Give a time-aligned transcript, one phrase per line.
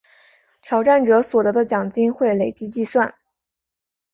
[0.63, 3.13] 挑战者所得的奖金会累积计算。